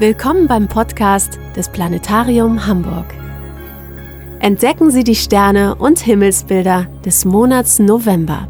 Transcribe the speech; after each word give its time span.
Willkommen 0.00 0.46
beim 0.46 0.68
Podcast 0.68 1.40
des 1.56 1.68
Planetarium 1.70 2.68
Hamburg. 2.68 3.12
Entdecken 4.38 4.92
Sie 4.92 5.02
die 5.02 5.16
Sterne 5.16 5.74
und 5.74 5.98
Himmelsbilder 5.98 6.86
des 7.04 7.24
Monats 7.24 7.80
November. 7.80 8.46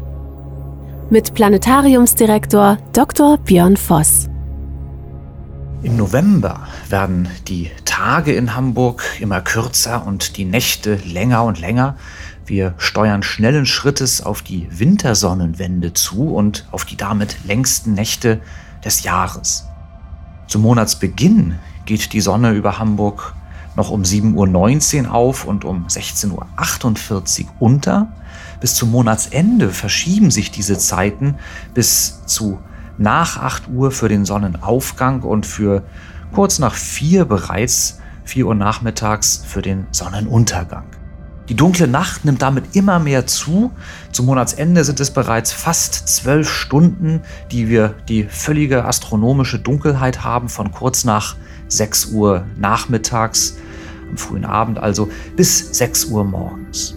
Mit 1.09 1.33
Planetariumsdirektor 1.33 2.77
Dr. 2.93 3.39
Björn 3.39 3.77
Voss. 3.77 4.29
Im 5.81 5.97
November 5.97 6.67
werden 6.87 7.27
die 7.47 7.71
Tage 7.83 8.33
in 8.33 8.55
Hamburg 8.55 9.03
immer 9.19 9.41
kürzer 9.41 10.05
und 10.05 10.37
die 10.37 10.45
Nächte 10.45 10.97
länger 10.97 11.45
und 11.45 11.59
länger. 11.59 11.97
Wir 12.45 12.75
steuern 12.77 13.23
schnellen 13.23 13.65
Schrittes 13.65 14.21
auf 14.21 14.43
die 14.43 14.67
Wintersonnenwende 14.69 15.93
zu 15.93 16.31
und 16.31 16.67
auf 16.69 16.85
die 16.85 16.95
damit 16.95 17.43
längsten 17.45 17.95
Nächte 17.95 18.39
des 18.85 19.01
Jahres. 19.01 19.68
Zum 20.49 20.63
Monatsbeginn 20.63 21.59
geht 21.85 22.11
die 22.11 22.21
Sonne 22.21 22.53
über 22.53 22.79
Hamburg 22.79 23.35
noch 23.75 23.91
um 23.91 24.01
7.19 24.01 25.05
Uhr 25.05 25.13
auf 25.13 25.45
und 25.45 25.63
um 25.63 25.85
16.48 25.85 27.43
Uhr 27.43 27.49
unter. 27.59 28.11
Bis 28.59 28.73
zum 28.73 28.89
Monatsende 28.89 29.69
verschieben 29.69 30.31
sich 30.31 30.49
diese 30.49 30.79
Zeiten 30.79 31.35
bis 31.75 32.25
zu 32.25 32.57
nach 32.97 33.37
8 33.37 33.69
Uhr 33.69 33.91
für 33.91 34.09
den 34.09 34.25
Sonnenaufgang 34.25 35.21
und 35.21 35.45
für 35.45 35.83
kurz 36.33 36.57
nach 36.57 36.73
4 36.73 37.25
bereits 37.25 37.99
4 38.23 38.47
Uhr 38.47 38.55
nachmittags 38.55 39.43
für 39.45 39.61
den 39.61 39.85
Sonnenuntergang. 39.91 40.98
Die 41.49 41.55
dunkle 41.55 41.87
Nacht 41.87 42.25
nimmt 42.25 42.43
damit 42.43 42.75
immer 42.75 42.99
mehr 42.99 43.25
zu. 43.25 43.71
Zum 44.11 44.27
Monatsende 44.27 44.83
sind 44.83 44.99
es 44.99 45.09
bereits 45.09 45.51
fast 45.51 46.07
zwölf 46.07 46.47
Stunden, 46.47 47.21
die 47.51 47.67
wir 47.67 47.95
die 48.07 48.23
völlige 48.23 48.85
astronomische 48.85 49.57
Dunkelheit 49.57 50.23
haben, 50.23 50.47
von 50.47 50.71
kurz 50.71 51.05
nach 51.05 51.35
6 51.67 52.11
Uhr 52.11 52.45
nachmittags, 52.59 53.57
am 54.09 54.17
frühen 54.17 54.45
Abend 54.45 54.77
also, 54.77 55.09
bis 55.35 55.75
6 55.75 56.05
Uhr 56.05 56.23
morgens. 56.23 56.95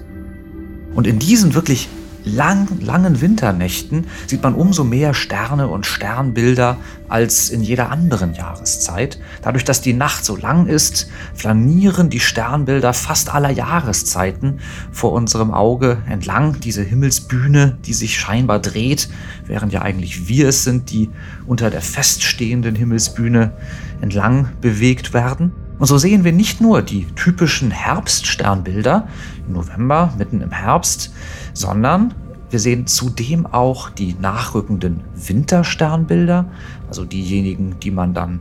Und 0.95 1.07
in 1.07 1.19
diesen 1.19 1.55
wirklich 1.55 1.89
lang, 2.25 2.81
langen 2.81 3.21
Winternächten 3.21 4.07
sieht 4.27 4.43
man 4.43 4.55
umso 4.55 4.85
mehr 4.85 5.15
Sterne 5.15 5.69
und 5.69 5.87
Sternbilder 5.87 6.77
als 7.09 7.51
in 7.51 7.63
jeder 7.63 7.91
anderen 7.91 8.35
Jahreszeit. 8.35 9.19
Dadurch, 9.43 9.65
dass 9.65 9.81
die 9.81 9.93
Nacht 9.93 10.25
so 10.25 10.37
lang 10.37 10.67
ist, 10.67 11.09
flanieren 11.35 12.11
die 12.11 12.21
Sternbilder 12.21 12.95
fast 12.95 13.33
aller 13.35 13.51
Jahreszeiten 13.51 14.61
vor 14.91 15.13
unserem 15.13 15.53
Auge 15.53 15.99
entlang, 16.09 16.61
diese 16.61 16.83
Himmelsbühne, 16.83 17.79
die 17.85 17.95
sich 17.95 18.19
scheinbar 18.19 18.61
dreht, 18.61 19.09
während 19.47 19.73
ja 19.73 19.83
eigentlich 19.83 20.29
wir 20.29 20.49
es 20.49 20.65
sind, 20.65 20.91
die 20.91 21.11
unter 21.47 21.71
der 21.71 21.83
feststehenden 21.83 22.75
Himmelsbühne 22.75 23.53
entlang 24.01 24.49
bewegt 24.61 25.13
werden. 25.13 25.53
Und 25.79 25.87
so 25.87 25.99
sehen 25.99 26.25
wir 26.25 26.33
nicht 26.33 26.61
nur 26.61 26.83
die 26.83 27.07
typischen 27.15 27.71
Herbststernbilder 27.71 29.09
im 29.47 29.55
November, 29.55 30.13
mitten 30.19 30.41
im 30.41 30.53
Herbst, 30.53 31.13
sondern 31.55 32.15
wir 32.51 32.61
sehen 32.61 32.87
zudem 32.87 33.47
auch 33.47 33.89
die 33.89 34.15
nachrückenden 34.21 35.01
Wintersternbilder, 35.15 36.47
also 36.87 37.05
diejenigen, 37.05 37.81
die 37.81 37.91
man 37.91 38.15
dann 38.15 38.41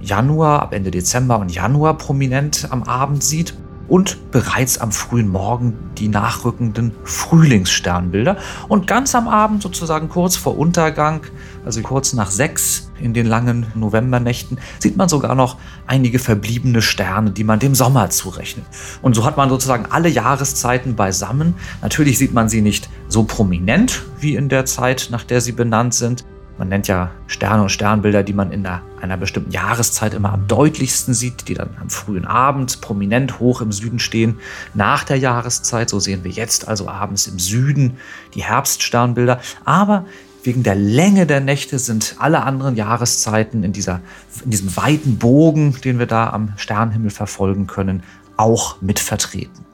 Januar, 0.00 0.62
ab 0.62 0.72
Ende 0.72 0.92
Dezember 0.92 1.38
und 1.38 1.52
Januar 1.52 1.98
prominent 1.98 2.68
am 2.70 2.84
Abend 2.84 3.22
sieht 3.24 3.54
und 3.88 4.30
bereits 4.30 4.78
am 4.78 4.92
frühen 4.92 5.28
Morgen 5.28 5.76
die 5.96 6.08
nachrückenden 6.08 6.92
Frühlingssternbilder 7.04 8.36
und 8.68 8.86
ganz 8.86 9.14
am 9.14 9.26
Abend 9.26 9.62
sozusagen 9.62 10.08
kurz 10.08 10.36
vor 10.36 10.58
Untergang, 10.58 11.22
also 11.64 11.80
kurz 11.82 12.12
nach 12.12 12.30
sechs 12.30 12.90
in 13.00 13.14
den 13.14 13.26
langen 13.26 13.66
Novembernächten, 13.74 14.58
sieht 14.78 14.96
man 14.96 15.08
sogar 15.08 15.34
noch 15.34 15.56
einige 15.86 16.18
verbliebene 16.18 16.82
Sterne, 16.82 17.30
die 17.30 17.44
man 17.44 17.58
dem 17.58 17.74
Sommer 17.74 18.10
zurechnet. 18.10 18.66
Und 19.02 19.14
so 19.14 19.24
hat 19.24 19.36
man 19.36 19.48
sozusagen 19.48 19.86
alle 19.90 20.08
Jahreszeiten 20.08 20.96
beisammen. 20.96 21.54
Natürlich 21.80 22.18
sieht 22.18 22.34
man 22.34 22.48
sie 22.48 22.60
nicht 22.60 22.88
so 23.08 23.24
prominent 23.24 24.04
wie 24.20 24.34
in 24.34 24.48
der 24.48 24.66
Zeit, 24.66 25.08
nach 25.10 25.24
der 25.24 25.40
sie 25.40 25.52
benannt 25.52 25.94
sind, 25.94 26.24
man 26.58 26.68
nennt 26.68 26.88
ja 26.88 27.10
Sterne 27.28 27.62
und 27.62 27.68
Sternbilder, 27.70 28.22
die 28.22 28.32
man 28.32 28.50
in 28.50 28.66
einer, 28.66 28.82
einer, 29.00 29.16
bestimmten 29.16 29.52
Jahreszeit 29.52 30.12
immer 30.12 30.32
am 30.32 30.48
deutlichsten 30.48 31.14
sieht, 31.14 31.48
die 31.48 31.54
dann 31.54 31.70
am 31.80 31.88
frühen 31.88 32.24
Abend 32.24 32.80
prominent 32.80 33.38
hoch 33.38 33.60
im 33.60 33.70
Süden 33.70 34.00
stehen. 34.00 34.38
Nach 34.74 35.04
der 35.04 35.18
Jahreszeit, 35.18 35.88
so 35.88 36.00
sehen 36.00 36.24
wir 36.24 36.32
jetzt 36.32 36.66
also 36.66 36.88
abends 36.88 37.28
im 37.28 37.38
Süden 37.38 37.98
die 38.34 38.42
Herbststernbilder. 38.42 39.40
Aber 39.64 40.04
wegen 40.42 40.62
der 40.62 40.74
Länge 40.74 41.26
der 41.26 41.40
Nächte 41.40 41.78
sind 41.78 42.16
alle 42.18 42.42
anderen 42.42 42.74
Jahreszeiten 42.74 43.62
in, 43.62 43.72
dieser, 43.72 44.00
in 44.44 44.50
diesem 44.50 44.76
weiten 44.76 45.18
Bogen, 45.18 45.76
den 45.84 45.98
wir 45.98 46.06
da 46.06 46.30
am 46.30 46.54
Sternenhimmel 46.56 47.10
verfolgen 47.10 47.66
können, 47.66 48.02
auch 48.36 48.80
mit 48.80 48.98
vertreten. 48.98 49.64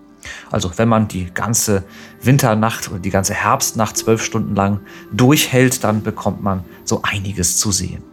Also 0.55 0.71
wenn 0.77 0.89
man 0.89 1.09
die 1.09 1.27
ganze 1.35 1.83
Winternacht 2.23 2.89
oder 2.89 3.01
die 3.01 3.11
ganze 3.11 3.35
Herbstnacht 3.35 3.97
zwölf 3.97 4.23
Stunden 4.23 4.55
lang 4.55 4.79
durchhält, 5.13 5.83
dann 5.83 6.05
bekommt 6.05 6.45
man 6.45 6.65
so 6.85 7.01
einiges 7.03 7.57
zu 7.57 7.73
sehen. 7.73 8.05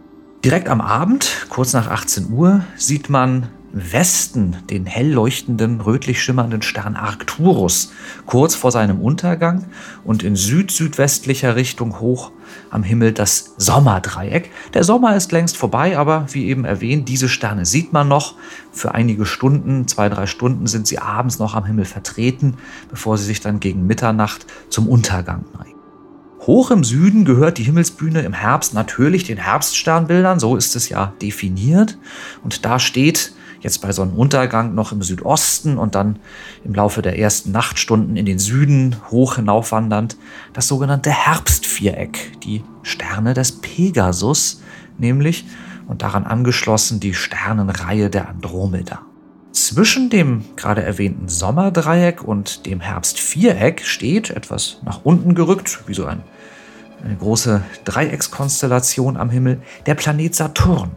Direkt 0.44 0.68
am 0.68 0.80
Abend, 0.80 1.46
kurz 1.50 1.72
nach 1.72 1.88
18 1.88 2.32
Uhr, 2.32 2.64
sieht 2.76 3.08
man 3.08 3.48
Westen 3.72 4.58
den 4.70 4.84
hell 4.84 5.10
leuchtenden, 5.10 5.80
rötlich 5.80 6.22
schimmernden 6.22 6.60
Stern 6.62 6.94
Arcturus 6.94 7.92
kurz 8.26 8.54
vor 8.54 8.70
seinem 8.70 9.00
Untergang 9.00 9.64
und 10.04 10.22
in 10.22 10.36
süd-südwestlicher 10.36 11.56
Richtung 11.56 11.98
hoch 11.98 12.32
am 12.70 12.82
Himmel 12.82 13.12
das 13.12 13.54
Sommerdreieck. 13.56 14.50
Der 14.74 14.84
Sommer 14.84 15.16
ist 15.16 15.32
längst 15.32 15.56
vorbei, 15.56 15.96
aber 15.96 16.26
wie 16.32 16.46
eben 16.46 16.66
erwähnt, 16.66 17.08
diese 17.08 17.30
Sterne 17.30 17.64
sieht 17.64 17.92
man 17.92 18.08
noch. 18.08 18.34
Für 18.72 18.94
einige 18.94 19.24
Stunden, 19.24 19.88
zwei, 19.88 20.10
drei 20.10 20.26
Stunden 20.26 20.66
sind 20.66 20.86
sie 20.86 20.98
abends 20.98 21.38
noch 21.38 21.54
am 21.54 21.64
Himmel 21.64 21.86
vertreten, 21.86 22.58
bevor 22.90 23.16
sie 23.16 23.24
sich 23.24 23.40
dann 23.40 23.58
gegen 23.58 23.86
Mitternacht 23.86 24.46
zum 24.68 24.86
Untergang 24.86 25.46
neigen. 25.58 25.72
Hoch 26.40 26.72
im 26.72 26.82
Süden 26.82 27.24
gehört 27.24 27.58
die 27.58 27.62
Himmelsbühne 27.62 28.22
im 28.22 28.32
Herbst 28.32 28.74
natürlich 28.74 29.24
den 29.24 29.38
Herbststernbildern, 29.38 30.40
so 30.40 30.56
ist 30.56 30.74
es 30.74 30.88
ja 30.88 31.12
definiert. 31.22 31.98
Und 32.42 32.64
da 32.64 32.80
steht 32.80 33.32
jetzt 33.62 33.80
bei 33.80 33.92
Sonnenuntergang 33.92 34.74
noch 34.74 34.92
im 34.92 35.02
Südosten 35.02 35.78
und 35.78 35.94
dann 35.94 36.18
im 36.64 36.74
Laufe 36.74 37.00
der 37.00 37.18
ersten 37.18 37.52
Nachtstunden 37.52 38.16
in 38.16 38.26
den 38.26 38.38
Süden 38.38 38.96
hoch 39.10 39.36
hinaufwandernd 39.36 40.16
das 40.52 40.68
sogenannte 40.68 41.10
Herbstviereck, 41.10 42.40
die 42.42 42.62
Sterne 42.82 43.34
des 43.34 43.52
Pegasus, 43.60 44.60
nämlich 44.98 45.44
und 45.86 46.02
daran 46.02 46.24
angeschlossen 46.24 47.00
die 47.00 47.14
Sternenreihe 47.14 48.10
der 48.10 48.28
Andromeda. 48.28 49.00
Zwischen 49.52 50.08
dem 50.10 50.44
gerade 50.56 50.82
erwähnten 50.82 51.28
Sommerdreieck 51.28 52.24
und 52.24 52.66
dem 52.66 52.80
Herbstviereck 52.80 53.84
steht, 53.84 54.30
etwas 54.30 54.78
nach 54.84 55.04
unten 55.04 55.34
gerückt, 55.34 55.80
wie 55.86 55.94
so 55.94 56.06
ein, 56.06 56.22
eine 57.04 57.16
große 57.16 57.62
Dreieckskonstellation 57.84 59.16
am 59.16 59.28
Himmel, 59.28 59.60
der 59.86 59.94
Planet 59.94 60.34
Saturn. 60.34 60.92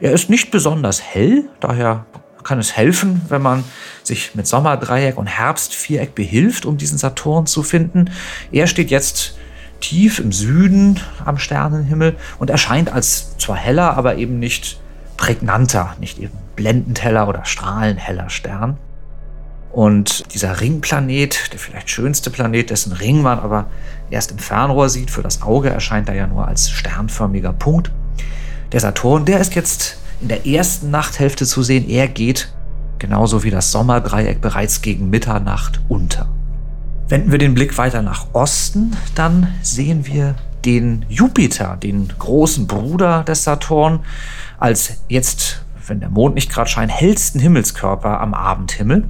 Er 0.00 0.12
ist 0.12 0.30
nicht 0.30 0.50
besonders 0.50 1.02
hell, 1.02 1.44
daher 1.60 2.06
kann 2.44 2.58
es 2.58 2.76
helfen, 2.76 3.20
wenn 3.28 3.42
man 3.42 3.64
sich 4.02 4.34
mit 4.34 4.46
Sommerdreieck 4.46 5.18
und 5.18 5.26
Herbstviereck 5.26 6.14
behilft, 6.14 6.66
um 6.66 6.78
diesen 6.78 6.98
Saturn 6.98 7.46
zu 7.46 7.62
finden. 7.62 8.10
Er 8.52 8.66
steht 8.66 8.90
jetzt 8.90 9.36
tief 9.80 10.18
im 10.18 10.32
Süden 10.32 10.98
am 11.24 11.38
Sternenhimmel 11.38 12.16
und 12.38 12.50
erscheint 12.50 12.92
als 12.92 13.36
zwar 13.38 13.56
heller, 13.56 13.96
aber 13.96 14.16
eben 14.16 14.38
nicht 14.38 14.80
prägnanter, 15.16 15.94
nicht 16.00 16.18
eben 16.18 16.36
blendend 16.56 17.02
heller 17.02 17.28
oder 17.28 17.44
strahlend 17.44 18.00
heller 18.00 18.30
Stern. 18.30 18.78
Und 19.70 20.32
dieser 20.32 20.60
Ringplanet, 20.60 21.52
der 21.52 21.58
vielleicht 21.58 21.90
schönste 21.90 22.30
Planet, 22.30 22.70
dessen 22.70 22.92
Ring 22.92 23.20
man 23.20 23.38
aber 23.38 23.66
erst 24.10 24.30
im 24.30 24.38
Fernrohr 24.38 24.88
sieht, 24.88 25.10
für 25.10 25.22
das 25.22 25.42
Auge 25.42 25.68
erscheint 25.68 26.08
er 26.08 26.14
ja 26.14 26.26
nur 26.26 26.48
als 26.48 26.70
sternförmiger 26.70 27.52
Punkt. 27.52 27.90
Der 28.72 28.80
Saturn, 28.80 29.24
der 29.24 29.40
ist 29.40 29.54
jetzt 29.54 29.96
in 30.20 30.28
der 30.28 30.46
ersten 30.46 30.90
Nachthälfte 30.90 31.46
zu 31.46 31.62
sehen. 31.62 31.88
Er 31.88 32.06
geht, 32.06 32.52
genauso 32.98 33.42
wie 33.42 33.50
das 33.50 33.72
Sommerdreieck, 33.72 34.42
bereits 34.42 34.82
gegen 34.82 35.08
Mitternacht 35.08 35.80
unter. 35.88 36.28
Wenden 37.08 37.30
wir 37.30 37.38
den 37.38 37.54
Blick 37.54 37.78
weiter 37.78 38.02
nach 38.02 38.26
Osten, 38.34 38.94
dann 39.14 39.54
sehen 39.62 40.06
wir 40.06 40.34
den 40.66 41.06
Jupiter, 41.08 41.78
den 41.82 42.08
großen 42.18 42.66
Bruder 42.66 43.24
des 43.24 43.44
Saturn, 43.44 44.00
als 44.58 45.02
jetzt, 45.08 45.62
wenn 45.86 46.00
der 46.00 46.10
Mond 46.10 46.34
nicht 46.34 46.50
gerade 46.50 46.68
scheint, 46.68 46.92
hellsten 46.92 47.40
Himmelskörper 47.40 48.20
am 48.20 48.34
Abendhimmel. 48.34 49.04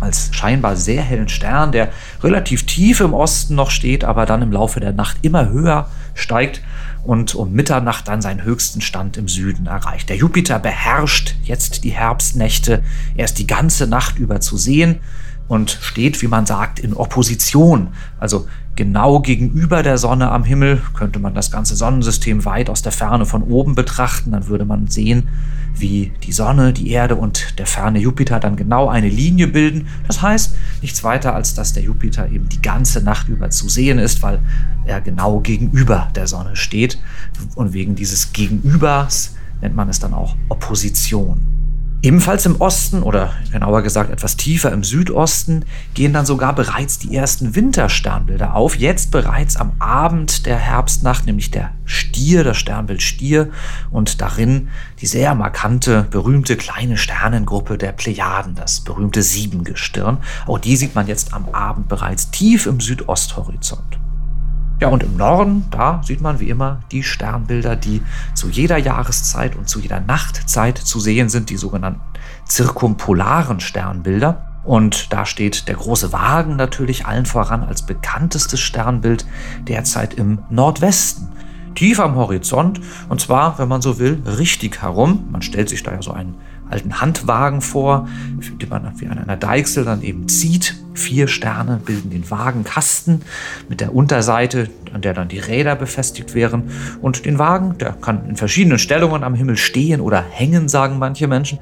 Als 0.00 0.28
scheinbar 0.32 0.76
sehr 0.76 1.00
hellen 1.00 1.30
Stern, 1.30 1.72
der 1.72 1.88
relativ 2.22 2.66
tief 2.66 3.00
im 3.00 3.14
Osten 3.14 3.54
noch 3.54 3.70
steht, 3.70 4.04
aber 4.04 4.26
dann 4.26 4.42
im 4.42 4.52
Laufe 4.52 4.80
der 4.80 4.92
Nacht 4.92 5.16
immer 5.22 5.48
höher 5.48 5.88
steigt 6.12 6.60
und 7.04 7.34
um 7.34 7.52
Mitternacht 7.52 8.08
dann 8.08 8.22
seinen 8.22 8.42
höchsten 8.42 8.80
Stand 8.80 9.16
im 9.16 9.28
Süden 9.28 9.66
erreicht. 9.66 10.08
Der 10.08 10.16
Jupiter 10.16 10.58
beherrscht 10.58 11.36
jetzt 11.44 11.84
die 11.84 11.92
Herbstnächte. 11.92 12.82
Er 13.14 13.26
ist 13.26 13.38
die 13.38 13.46
ganze 13.46 13.86
Nacht 13.86 14.18
über 14.18 14.40
zu 14.40 14.56
sehen. 14.56 15.00
Und 15.48 15.70
steht, 15.70 16.22
wie 16.22 16.28
man 16.28 16.46
sagt, 16.46 16.78
in 16.78 16.94
Opposition. 16.94 17.88
Also 18.18 18.46
genau 18.76 19.20
gegenüber 19.20 19.82
der 19.82 19.98
Sonne 19.98 20.30
am 20.30 20.44
Himmel 20.44 20.80
könnte 20.94 21.18
man 21.18 21.34
das 21.34 21.50
ganze 21.50 21.76
Sonnensystem 21.76 22.44
weit 22.44 22.70
aus 22.70 22.82
der 22.82 22.92
Ferne 22.92 23.26
von 23.26 23.42
oben 23.42 23.74
betrachten. 23.74 24.32
Dann 24.32 24.46
würde 24.46 24.64
man 24.64 24.88
sehen, 24.88 25.28
wie 25.76 26.12
die 26.22 26.32
Sonne, 26.32 26.72
die 26.72 26.90
Erde 26.90 27.16
und 27.16 27.58
der 27.58 27.66
ferne 27.66 27.98
Jupiter 27.98 28.40
dann 28.40 28.56
genau 28.56 28.88
eine 28.88 29.08
Linie 29.08 29.48
bilden. 29.48 29.88
Das 30.06 30.22
heißt 30.22 30.56
nichts 30.82 31.04
weiter, 31.04 31.34
als 31.34 31.54
dass 31.54 31.72
der 31.72 31.82
Jupiter 31.82 32.28
eben 32.30 32.48
die 32.48 32.62
ganze 32.62 33.02
Nacht 33.02 33.28
über 33.28 33.50
zu 33.50 33.68
sehen 33.68 33.98
ist, 33.98 34.22
weil 34.22 34.40
er 34.86 35.00
genau 35.00 35.40
gegenüber 35.40 36.08
der 36.14 36.26
Sonne 36.26 36.56
steht. 36.56 36.98
Und 37.54 37.72
wegen 37.74 37.96
dieses 37.96 38.32
Gegenübers 38.32 39.34
nennt 39.60 39.76
man 39.76 39.88
es 39.88 39.98
dann 39.98 40.14
auch 40.14 40.36
Opposition. 40.48 41.53
Ebenfalls 42.04 42.44
im 42.44 42.60
Osten 42.60 43.02
oder 43.02 43.32
genauer 43.50 43.80
gesagt 43.80 44.10
etwas 44.10 44.36
tiefer 44.36 44.70
im 44.72 44.84
Südosten 44.84 45.64
gehen 45.94 46.12
dann 46.12 46.26
sogar 46.26 46.54
bereits 46.54 46.98
die 46.98 47.16
ersten 47.16 47.54
Wintersternbilder 47.54 48.54
auf. 48.54 48.76
Jetzt 48.76 49.10
bereits 49.10 49.56
am 49.56 49.72
Abend 49.78 50.44
der 50.44 50.58
Herbstnacht, 50.58 51.24
nämlich 51.24 51.50
der 51.50 51.70
Stier, 51.86 52.44
das 52.44 52.58
Sternbild 52.58 53.00
Stier 53.00 53.48
und 53.90 54.20
darin 54.20 54.68
die 55.00 55.06
sehr 55.06 55.34
markante, 55.34 56.06
berühmte 56.10 56.58
kleine 56.58 56.98
Sternengruppe 56.98 57.78
der 57.78 57.92
Plejaden, 57.92 58.54
das 58.54 58.80
berühmte 58.80 59.22
Siebengestirn. 59.22 60.18
Auch 60.46 60.58
die 60.58 60.76
sieht 60.76 60.94
man 60.94 61.06
jetzt 61.06 61.32
am 61.32 61.48
Abend 61.54 61.88
bereits 61.88 62.30
tief 62.30 62.66
im 62.66 62.80
Südosthorizont. 62.80 64.03
Ja, 64.80 64.88
und 64.88 65.04
im 65.04 65.16
Norden, 65.16 65.64
da 65.70 66.02
sieht 66.02 66.20
man 66.20 66.40
wie 66.40 66.48
immer 66.48 66.80
die 66.90 67.04
Sternbilder, 67.04 67.76
die 67.76 68.02
zu 68.34 68.48
jeder 68.48 68.76
Jahreszeit 68.76 69.54
und 69.54 69.68
zu 69.68 69.78
jeder 69.78 70.00
Nachtzeit 70.00 70.78
zu 70.78 70.98
sehen 70.98 71.28
sind, 71.28 71.48
die 71.50 71.56
sogenannten 71.56 72.00
zirkumpolaren 72.46 73.60
Sternbilder. 73.60 74.46
Und 74.64 75.12
da 75.12 75.26
steht 75.26 75.68
der 75.68 75.76
große 75.76 76.12
Wagen 76.12 76.56
natürlich 76.56 77.06
allen 77.06 77.26
voran 77.26 77.62
als 77.62 77.82
bekanntestes 77.82 78.60
Sternbild 78.60 79.26
derzeit 79.68 80.14
im 80.14 80.38
Nordwesten. 80.50 81.28
Tief 81.74 82.00
am 82.00 82.16
Horizont 82.16 82.80
und 83.08 83.20
zwar, 83.20 83.58
wenn 83.58 83.68
man 83.68 83.82
so 83.82 83.98
will, 83.98 84.22
richtig 84.24 84.82
herum. 84.82 85.28
Man 85.30 85.42
stellt 85.42 85.68
sich 85.68 85.82
da 85.82 85.92
ja 85.92 86.02
so 86.02 86.12
einen 86.12 86.36
alten 86.68 87.00
Handwagen 87.00 87.60
vor, 87.60 88.08
die 88.60 88.66
man 88.66 88.92
wie 89.00 89.06
an 89.06 89.18
einer 89.18 89.36
Deichsel 89.36 89.84
dann 89.84 90.02
eben 90.02 90.28
zieht. 90.28 90.76
Vier 90.94 91.26
Sterne 91.26 91.80
bilden 91.84 92.10
den 92.10 92.30
Wagenkasten 92.30 93.22
mit 93.68 93.80
der 93.80 93.94
Unterseite, 93.94 94.70
an 94.92 95.00
der 95.00 95.12
dann 95.12 95.28
die 95.28 95.40
Räder 95.40 95.74
befestigt 95.74 96.34
wären. 96.34 96.70
Und 97.02 97.26
den 97.26 97.38
Wagen, 97.38 97.78
der 97.78 97.92
kann 97.92 98.28
in 98.28 98.36
verschiedenen 98.36 98.78
Stellungen 98.78 99.24
am 99.24 99.34
Himmel 99.34 99.56
stehen 99.56 100.00
oder 100.00 100.22
hängen, 100.22 100.68
sagen 100.68 100.98
manche 100.98 101.26
Menschen. 101.26 101.58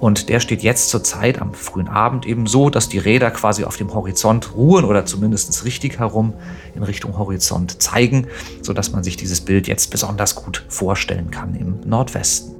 Und 0.00 0.28
der 0.28 0.40
steht 0.40 0.64
jetzt 0.64 0.88
zur 0.88 1.04
Zeit 1.04 1.40
am 1.40 1.54
frühen 1.54 1.86
Abend 1.86 2.26
eben 2.26 2.48
so, 2.48 2.70
dass 2.70 2.88
die 2.88 2.98
Räder 2.98 3.30
quasi 3.30 3.62
auf 3.62 3.76
dem 3.76 3.94
Horizont 3.94 4.56
ruhen 4.56 4.84
oder 4.84 5.06
zumindest 5.06 5.64
richtig 5.64 6.00
herum 6.00 6.32
in 6.74 6.82
Richtung 6.82 7.16
Horizont 7.16 7.80
zeigen, 7.80 8.26
sodass 8.62 8.90
man 8.90 9.04
sich 9.04 9.16
dieses 9.16 9.42
Bild 9.42 9.68
jetzt 9.68 9.92
besonders 9.92 10.34
gut 10.34 10.64
vorstellen 10.66 11.30
kann 11.30 11.54
im 11.54 11.78
Nordwesten. 11.88 12.56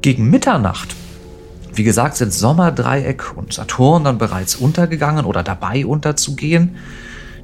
Gegen 0.00 0.30
Mitternacht 0.30 0.94
wie 1.74 1.84
gesagt, 1.84 2.16
sind 2.16 2.32
Sommerdreieck 2.32 3.36
und 3.36 3.52
Saturn 3.52 4.04
dann 4.04 4.18
bereits 4.18 4.56
untergegangen 4.56 5.24
oder 5.24 5.42
dabei 5.42 5.86
unterzugehen. 5.86 6.76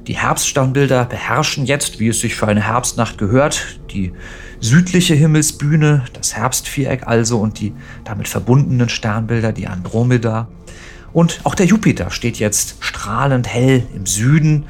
Die 0.07 0.17
Herbststernbilder 0.17 1.05
beherrschen 1.05 1.65
jetzt, 1.65 1.99
wie 1.99 2.07
es 2.07 2.21
sich 2.21 2.35
für 2.35 2.47
eine 2.47 2.61
Herbstnacht 2.61 3.17
gehört, 3.17 3.79
die 3.91 4.13
südliche 4.61 5.13
Himmelsbühne, 5.15 6.05
das 6.13 6.35
Herbstviereck 6.35 7.05
also 7.05 7.39
und 7.39 7.59
die 7.59 7.73
damit 8.05 8.27
verbundenen 8.27 8.89
Sternbilder, 8.89 9.51
die 9.51 9.67
Andromeda. 9.67 10.47
Und 11.13 11.41
auch 11.43 11.55
der 11.55 11.65
Jupiter 11.65 12.09
steht 12.09 12.37
jetzt 12.37 12.77
strahlend 12.79 13.47
hell 13.47 13.83
im 13.95 14.05
Süden. 14.05 14.65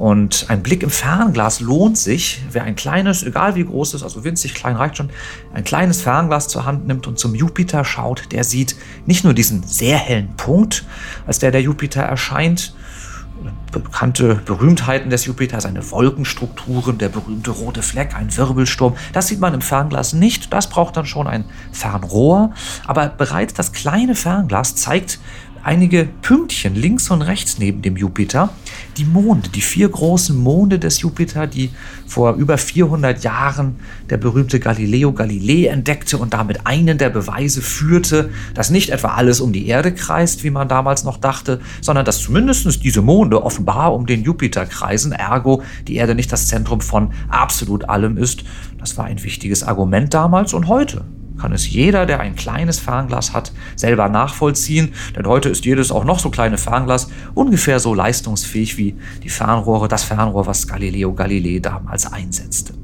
Und 0.00 0.46
ein 0.48 0.62
Blick 0.62 0.82
im 0.82 0.88
Fernglas 0.88 1.60
lohnt 1.60 1.98
sich. 1.98 2.42
Wer 2.50 2.64
ein 2.64 2.74
kleines, 2.74 3.22
egal 3.22 3.54
wie 3.54 3.66
groß 3.66 3.88
es 3.88 3.94
ist, 3.96 4.02
also 4.02 4.24
winzig 4.24 4.54
klein 4.54 4.76
reicht 4.76 4.96
schon, 4.96 5.10
ein 5.52 5.62
kleines 5.62 6.00
Fernglas 6.00 6.48
zur 6.48 6.64
Hand 6.64 6.86
nimmt 6.86 7.06
und 7.06 7.18
zum 7.18 7.34
Jupiter 7.34 7.84
schaut, 7.84 8.32
der 8.32 8.44
sieht 8.44 8.76
nicht 9.04 9.24
nur 9.24 9.34
diesen 9.34 9.62
sehr 9.62 9.98
hellen 9.98 10.34
Punkt, 10.38 10.86
als 11.26 11.38
der 11.38 11.50
der 11.50 11.60
Jupiter 11.60 12.00
erscheint, 12.00 12.72
bekannte 13.72 14.36
Berühmtheiten 14.36 15.10
des 15.10 15.26
Jupiter, 15.26 15.60
seine 15.60 15.90
Wolkenstrukturen, 15.90 16.96
der 16.96 17.10
berühmte 17.10 17.50
rote 17.50 17.82
Fleck, 17.82 18.14
ein 18.16 18.34
Wirbelsturm. 18.34 18.96
Das 19.12 19.28
sieht 19.28 19.40
man 19.40 19.54
im 19.54 19.60
Fernglas 19.60 20.12
nicht. 20.12 20.52
Das 20.52 20.68
braucht 20.68 20.96
dann 20.96 21.06
schon 21.06 21.26
ein 21.26 21.44
Fernrohr. 21.72 22.52
Aber 22.86 23.08
bereits 23.08 23.54
das 23.54 23.72
kleine 23.72 24.14
Fernglas 24.14 24.76
zeigt 24.76 25.20
einige 25.62 26.08
Pünktchen 26.22 26.74
links 26.74 27.10
und 27.10 27.22
rechts 27.22 27.58
neben 27.58 27.82
dem 27.82 27.96
Jupiter. 27.96 28.50
Die 28.96 29.04
Monde, 29.04 29.48
die 29.50 29.60
vier 29.60 29.88
großen 29.88 30.36
Monde 30.36 30.78
des 30.78 31.00
Jupiter, 31.00 31.46
die 31.46 31.70
vor 32.06 32.34
über 32.34 32.58
400 32.58 33.22
Jahren 33.22 33.76
der 34.08 34.16
berühmte 34.16 34.60
Galileo 34.60 35.12
Galilei 35.12 35.68
entdeckte 35.68 36.18
und 36.18 36.34
damit 36.34 36.66
einen 36.66 36.98
der 36.98 37.10
Beweise 37.10 37.62
führte, 37.62 38.30
dass 38.54 38.70
nicht 38.70 38.90
etwa 38.90 39.08
alles 39.08 39.40
um 39.40 39.52
die 39.52 39.66
Erde 39.66 39.92
kreist, 39.92 40.44
wie 40.44 40.50
man 40.50 40.68
damals 40.68 41.04
noch 41.04 41.18
dachte, 41.18 41.60
sondern 41.80 42.04
dass 42.04 42.20
zumindest 42.20 42.84
diese 42.84 43.02
Monde 43.02 43.42
offenbar 43.42 43.94
um 43.94 44.06
den 44.06 44.22
Jupiter 44.22 44.66
kreisen, 44.66 45.12
ergo 45.12 45.62
die 45.86 45.96
Erde 45.96 46.14
nicht 46.14 46.32
das 46.32 46.48
Zentrum 46.48 46.80
von 46.80 47.12
absolut 47.28 47.88
allem 47.88 48.16
ist. 48.16 48.44
Das 48.78 48.96
war 48.96 49.04
ein 49.04 49.22
wichtiges 49.22 49.62
Argument 49.62 50.12
damals 50.14 50.54
und 50.54 50.68
heute 50.68 51.04
kann 51.40 51.52
es 51.52 51.70
jeder, 51.70 52.06
der 52.06 52.20
ein 52.20 52.36
kleines 52.36 52.78
Fernglas 52.78 53.32
hat, 53.32 53.52
selber 53.76 54.08
nachvollziehen. 54.08 54.92
Denn 55.16 55.26
heute 55.26 55.48
ist 55.48 55.64
jedes 55.64 55.90
auch 55.90 56.04
noch 56.04 56.18
so 56.18 56.30
kleine 56.30 56.58
Fernglas 56.58 57.08
ungefähr 57.34 57.80
so 57.80 57.94
leistungsfähig 57.94 58.76
wie 58.76 58.96
die 59.22 59.30
Fernrohre, 59.30 59.88
das 59.88 60.04
Fernrohr, 60.04 60.46
was 60.46 60.66
Galileo 60.66 61.14
Galilei 61.14 61.58
damals 61.60 62.12
einsetzte. 62.12 62.79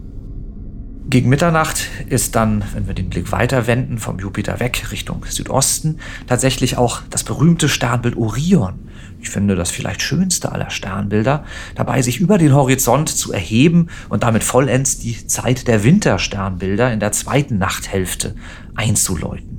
Gegen 1.08 1.28
Mitternacht 1.28 1.88
ist 2.08 2.34
dann, 2.34 2.64
wenn 2.74 2.86
wir 2.88 2.94
den 2.94 3.08
Blick 3.08 3.30
weiter 3.30 3.66
wenden, 3.66 3.98
vom 3.98 4.18
Jupiter 4.18 4.58
weg 4.58 4.90
Richtung 4.90 5.24
Südosten, 5.28 6.00
tatsächlich 6.26 6.76
auch 6.76 7.02
das 7.10 7.22
berühmte 7.22 7.68
Sternbild 7.68 8.16
Orion 8.16 8.86
ich 9.26 9.30
finde 9.30 9.56
das 9.56 9.70
vielleicht 9.70 10.02
schönste 10.02 10.52
aller 10.52 10.70
Sternbilder, 10.70 11.44
dabei 11.74 12.00
sich 12.02 12.20
über 12.20 12.38
den 12.38 12.54
Horizont 12.54 13.08
zu 13.08 13.32
erheben 13.32 13.88
und 14.08 14.22
damit 14.22 14.44
vollends 14.44 14.98
die 14.98 15.26
Zeit 15.26 15.66
der 15.66 15.82
Wintersternbilder 15.82 16.92
in 16.92 17.00
der 17.00 17.10
zweiten 17.10 17.58
Nachthälfte 17.58 18.36
einzuläuten. 18.76 19.55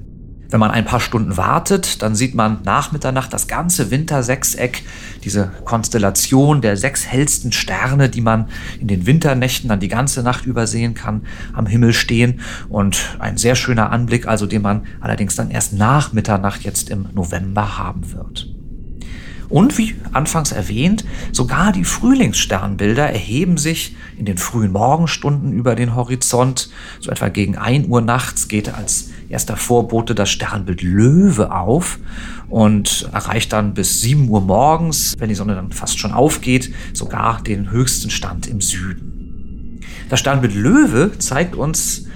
Wenn 0.49 0.59
man 0.59 0.71
ein 0.71 0.85
paar 0.85 0.99
Stunden 0.99 1.35
wartet, 1.35 2.01
dann 2.01 2.15
sieht 2.15 2.33
man 2.33 2.59
nach 2.63 2.91
Mitternacht 2.91 3.33
das 3.33 3.47
ganze 3.47 3.91
Wintersechseck, 3.91 4.83
diese 5.23 5.51
Konstellation 5.65 6.61
der 6.61 6.77
sechs 6.77 7.05
hellsten 7.05 7.51
Sterne, 7.51 8.09
die 8.09 8.21
man 8.21 8.47
in 8.79 8.87
den 8.87 9.05
Winternächten 9.05 9.69
dann 9.69 9.79
die 9.79 9.89
ganze 9.89 10.23
Nacht 10.23 10.45
übersehen 10.45 10.93
kann, 10.93 11.25
am 11.53 11.65
Himmel 11.65 11.93
stehen. 11.93 12.39
Und 12.69 13.17
ein 13.19 13.37
sehr 13.37 13.55
schöner 13.55 13.91
Anblick, 13.91 14.27
also 14.27 14.45
den 14.45 14.61
man 14.61 14.85
allerdings 15.01 15.35
dann 15.35 15.51
erst 15.51 15.73
nach 15.73 16.13
Mitternacht 16.13 16.63
jetzt 16.63 16.89
im 16.89 17.07
November 17.13 17.77
haben 17.77 18.13
wird. 18.13 18.56
Und 19.49 19.77
wie 19.77 19.95
anfangs 20.11 20.51
erwähnt, 20.51 21.05
sogar 21.31 21.71
die 21.71 21.85
Frühlingssternbilder 21.85 23.09
erheben 23.09 23.57
sich 23.57 23.95
in 24.17 24.25
den 24.25 24.37
frühen 24.37 24.71
Morgenstunden 24.71 25.53
über 25.53 25.75
den 25.75 25.95
Horizont. 25.95 26.69
So 26.99 27.11
etwa 27.11 27.29
gegen 27.29 27.57
1 27.57 27.87
Uhr 27.87 28.01
nachts 28.01 28.47
geht 28.47 28.73
als 28.73 29.09
erster 29.29 29.57
Vorbote 29.57 30.15
das 30.15 30.29
Sternbild 30.29 30.81
Löwe 30.81 31.51
auf 31.51 31.99
und 32.49 33.09
erreicht 33.13 33.53
dann 33.53 33.73
bis 33.73 34.01
7 34.01 34.29
Uhr 34.29 34.41
morgens, 34.41 35.15
wenn 35.17 35.29
die 35.29 35.35
Sonne 35.35 35.55
dann 35.55 35.71
fast 35.71 35.99
schon 35.99 36.11
aufgeht, 36.11 36.73
sogar 36.93 37.41
den 37.41 37.71
höchsten 37.71 38.09
Stand 38.09 38.47
im 38.47 38.61
Süden. 38.61 39.81
Das 40.09 40.19
Sternbild 40.19 40.55
Löwe 40.55 41.11
zeigt 41.19 41.55
uns 41.55 42.06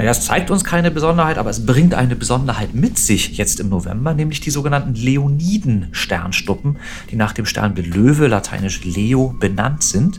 naja, 0.00 0.12
es 0.12 0.24
zeigt 0.24 0.50
uns 0.50 0.64
keine 0.64 0.90
Besonderheit, 0.90 1.36
aber 1.36 1.50
es 1.50 1.66
bringt 1.66 1.92
eine 1.92 2.16
Besonderheit 2.16 2.72
mit 2.72 2.96
sich 2.96 3.36
jetzt 3.36 3.60
im 3.60 3.68
November, 3.68 4.14
nämlich 4.14 4.40
die 4.40 4.48
sogenannten 4.48 4.94
Leoniden-Sternstuppen, 4.94 6.78
die 7.10 7.16
nach 7.16 7.34
dem 7.34 7.44
Sternbild 7.44 7.94
Löwe, 7.94 8.26
lateinisch 8.26 8.82
Leo, 8.82 9.34
benannt 9.38 9.82
sind. 9.82 10.18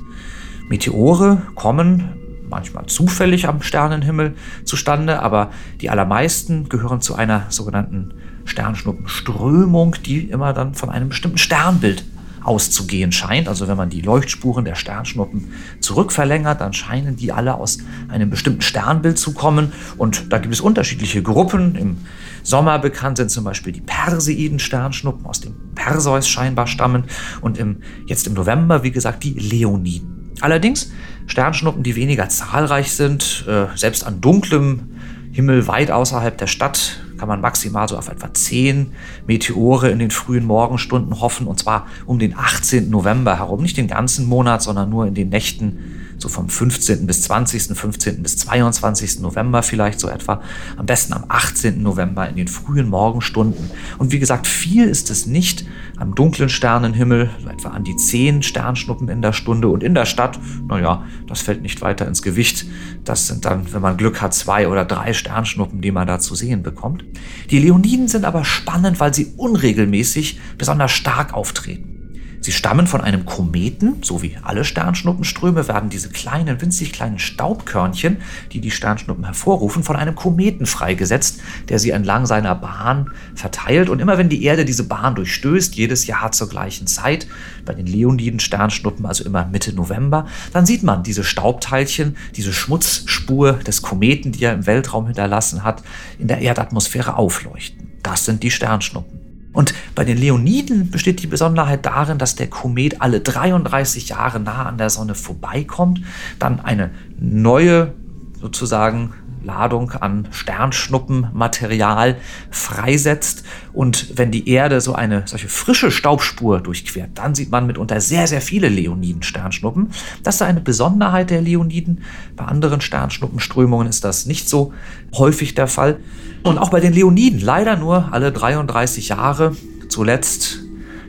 Meteore 0.69 1.41
kommen 1.55 2.09
manchmal 2.47 2.85
zufällig 2.85 3.47
am 3.47 3.63
Sternenhimmel 3.63 4.35
zustande, 4.65 5.19
aber 5.19 5.49
die 5.81 5.89
allermeisten 5.89 6.69
gehören 6.69 7.01
zu 7.01 7.15
einer 7.15 7.47
sogenannten 7.49 8.13
Sternschnuppenströmung, 8.45 9.95
die 10.05 10.29
immer 10.29 10.53
dann 10.53 10.75
von 10.75 10.91
einem 10.91 11.09
bestimmten 11.09 11.39
Sternbild 11.39 12.05
auszugehen 12.43 13.11
scheint. 13.11 13.47
Also 13.47 13.67
wenn 13.67 13.77
man 13.77 13.89
die 13.89 14.01
Leuchtspuren 14.01 14.65
der 14.65 14.75
Sternschnuppen 14.75 15.53
zurückverlängert, 15.79 16.61
dann 16.61 16.73
scheinen 16.73 17.15
die 17.15 17.31
alle 17.31 17.55
aus 17.55 17.79
einem 18.09 18.29
bestimmten 18.29 18.61
Sternbild 18.61 19.17
zu 19.17 19.33
kommen. 19.33 19.71
Und 19.97 20.31
da 20.31 20.39
gibt 20.39 20.53
es 20.53 20.61
unterschiedliche 20.61 21.21
Gruppen. 21.21 21.75
Im 21.75 21.97
Sommer 22.43 22.79
bekannt 22.79 23.17
sind 23.17 23.29
zum 23.31 23.43
Beispiel 23.43 23.73
die 23.73 23.81
Perseiden-Sternschnuppen 23.81 25.25
aus 25.25 25.41
dem 25.41 25.55
Perseus 25.75 26.27
scheinbar 26.27 26.67
stammen. 26.67 27.05
Und 27.41 27.57
im, 27.57 27.77
jetzt 28.07 28.27
im 28.27 28.33
November, 28.33 28.83
wie 28.83 28.91
gesagt, 28.91 29.23
die 29.23 29.33
Leoniden. 29.33 30.31
Allerdings 30.41 30.91
Sternschnuppen, 31.27 31.83
die 31.83 31.95
weniger 31.95 32.29
zahlreich 32.29 32.91
sind, 32.93 33.45
äh, 33.47 33.65
selbst 33.75 34.05
an 34.05 34.21
dunklem 34.21 34.89
Himmel 35.31 35.67
weit 35.67 35.91
außerhalb 35.91 36.37
der 36.37 36.47
Stadt 36.47 37.00
kann 37.21 37.27
man 37.27 37.39
maximal 37.39 37.87
so 37.87 37.99
auf 37.99 38.07
etwa 38.07 38.33
10 38.33 38.93
Meteore 39.27 39.91
in 39.91 39.99
den 39.99 40.09
frühen 40.09 40.43
Morgenstunden 40.43 41.21
hoffen, 41.21 41.45
und 41.45 41.59
zwar 41.59 41.85
um 42.07 42.17
den 42.17 42.35
18. 42.35 42.89
November 42.89 43.37
herum. 43.37 43.61
Nicht 43.61 43.77
den 43.77 43.87
ganzen 43.87 44.25
Monat, 44.25 44.63
sondern 44.63 44.89
nur 44.89 45.05
in 45.05 45.13
den 45.13 45.29
Nächten 45.29 46.00
so 46.21 46.29
vom 46.29 46.49
15. 46.49 47.07
bis 47.07 47.23
20., 47.23 47.75
15. 47.75 48.21
bis 48.21 48.37
22. 48.37 49.19
November 49.19 49.63
vielleicht 49.63 49.99
so 49.99 50.07
etwa. 50.07 50.41
Am 50.77 50.85
besten 50.85 51.13
am 51.13 51.25
18. 51.27 51.81
November 51.81 52.29
in 52.29 52.35
den 52.35 52.47
frühen 52.47 52.89
Morgenstunden. 52.89 53.71
Und 53.97 54.11
wie 54.11 54.19
gesagt, 54.19 54.47
viel 54.47 54.87
ist 54.87 55.09
es 55.09 55.25
nicht 55.25 55.65
am 55.97 56.15
dunklen 56.15 56.49
Sternenhimmel, 56.49 57.29
so 57.41 57.49
etwa 57.49 57.69
an 57.69 57.83
die 57.83 57.95
10 57.95 58.43
Sternschnuppen 58.43 59.09
in 59.09 59.21
der 59.21 59.33
Stunde. 59.33 59.67
Und 59.67 59.83
in 59.83 59.95
der 59.95 60.05
Stadt, 60.05 60.39
naja, 60.67 61.03
das 61.27 61.41
fällt 61.41 61.61
nicht 61.61 61.81
weiter 61.81 62.07
ins 62.07 62.21
Gewicht. 62.21 62.65
Das 63.03 63.27
sind 63.27 63.45
dann, 63.45 63.73
wenn 63.73 63.81
man 63.81 63.97
Glück 63.97 64.21
hat, 64.21 64.33
zwei 64.33 64.67
oder 64.67 64.85
drei 64.85 65.13
Sternschnuppen, 65.13 65.81
die 65.81 65.91
man 65.91 66.07
da 66.07 66.19
zu 66.19 66.35
sehen 66.35 66.61
bekommt. 66.61 67.03
Die 67.49 67.59
Leoniden 67.59 68.07
sind 68.07 68.25
aber 68.25 68.45
spannend, 68.45 68.99
weil 68.99 69.13
sie 69.13 69.33
unregelmäßig 69.37 70.39
besonders 70.57 70.91
stark 70.91 71.33
auftreten. 71.33 72.00
Sie 72.43 72.51
stammen 72.51 72.87
von 72.87 73.01
einem 73.01 73.25
Kometen, 73.25 73.97
so 74.01 74.23
wie 74.23 74.35
alle 74.41 74.65
Sternschnuppenströme 74.65 75.67
werden 75.67 75.91
diese 75.91 76.09
kleinen, 76.09 76.59
winzig 76.59 76.91
kleinen 76.91 77.19
Staubkörnchen, 77.19 78.17
die 78.51 78.59
die 78.59 78.71
Sternschnuppen 78.71 79.25
hervorrufen, 79.25 79.83
von 79.83 79.95
einem 79.95 80.15
Kometen 80.15 80.65
freigesetzt, 80.65 81.39
der 81.69 81.77
sie 81.77 81.91
entlang 81.91 82.25
seiner 82.25 82.55
Bahn 82.55 83.11
verteilt. 83.35 83.89
Und 83.89 83.99
immer 83.99 84.17
wenn 84.17 84.27
die 84.27 84.43
Erde 84.43 84.65
diese 84.65 84.85
Bahn 84.85 85.13
durchstößt, 85.13 85.75
jedes 85.75 86.07
Jahr 86.07 86.31
zur 86.31 86.49
gleichen 86.49 86.87
Zeit, 86.87 87.27
bei 87.63 87.75
den 87.75 87.85
Leoniden 87.85 88.39
Sternschnuppen, 88.39 89.05
also 89.05 89.23
immer 89.23 89.45
Mitte 89.45 89.73
November, 89.73 90.25
dann 90.51 90.65
sieht 90.65 90.81
man 90.81 91.03
diese 91.03 91.23
Staubteilchen, 91.23 92.17
diese 92.35 92.53
Schmutzspur 92.53 93.53
des 93.53 93.83
Kometen, 93.83 94.31
die 94.31 94.45
er 94.45 94.53
im 94.53 94.65
Weltraum 94.65 95.05
hinterlassen 95.05 95.63
hat, 95.63 95.83
in 96.17 96.27
der 96.27 96.39
Erdatmosphäre 96.39 97.17
aufleuchten. 97.17 97.91
Das 98.01 98.25
sind 98.25 98.41
die 98.41 98.49
Sternschnuppen. 98.49 99.20
Und 99.53 99.73
bei 99.95 100.05
den 100.05 100.17
Leoniden 100.17 100.91
besteht 100.91 101.21
die 101.21 101.27
Besonderheit 101.27 101.85
darin, 101.85 102.17
dass 102.17 102.35
der 102.35 102.47
Komet 102.47 103.01
alle 103.01 103.19
33 103.19 104.09
Jahre 104.09 104.39
nah 104.39 104.65
an 104.65 104.77
der 104.77 104.89
Sonne 104.89 105.15
vorbeikommt, 105.15 106.01
dann 106.39 106.59
eine 106.59 106.91
neue 107.19 107.93
sozusagen 108.39 109.13
Ladung 109.43 109.91
an 109.91 110.27
Sternschnuppenmaterial 110.31 112.17
freisetzt. 112.49 113.43
Und 113.73 114.17
wenn 114.17 114.31
die 114.31 114.49
Erde 114.49 114.81
so 114.81 114.93
eine 114.93 115.23
solche 115.25 115.47
frische 115.47 115.91
Staubspur 115.91 116.61
durchquert, 116.61 117.11
dann 117.15 117.35
sieht 117.35 117.51
man 117.51 117.67
mitunter 117.67 118.01
sehr, 118.01 118.27
sehr 118.27 118.41
viele 118.41 118.69
Leoniden-Sternschnuppen. 118.69 119.91
Das 120.23 120.35
ist 120.35 120.41
eine 120.41 120.61
Besonderheit 120.61 121.29
der 121.29 121.41
Leoniden. 121.41 122.03
Bei 122.35 122.45
anderen 122.45 122.81
Sternschnuppenströmungen 122.81 123.87
ist 123.87 124.03
das 124.03 124.25
nicht 124.25 124.49
so 124.49 124.73
häufig 125.13 125.55
der 125.55 125.67
Fall. 125.67 125.99
Und 126.43 126.57
auch 126.57 126.69
bei 126.69 126.79
den 126.79 126.93
Leoniden 126.93 127.39
leider 127.39 127.75
nur 127.77 128.13
alle 128.13 128.31
33 128.31 129.09
Jahre. 129.09 129.55
Zuletzt 129.89 130.59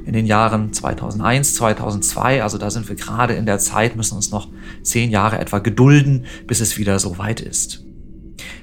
in 0.04 0.12
den 0.12 0.26
Jahren 0.26 0.72
2001, 0.72 1.54
2002. 1.54 2.42
Also 2.42 2.58
da 2.58 2.70
sind 2.70 2.88
wir 2.88 2.96
gerade 2.96 3.34
in 3.34 3.46
der 3.46 3.58
Zeit, 3.58 3.96
müssen 3.96 4.16
uns 4.16 4.30
noch 4.30 4.48
zehn 4.82 5.10
Jahre 5.10 5.38
etwa 5.38 5.58
gedulden, 5.58 6.26
bis 6.46 6.60
es 6.60 6.78
wieder 6.78 6.98
so 6.98 7.18
weit 7.18 7.40
ist. 7.40 7.84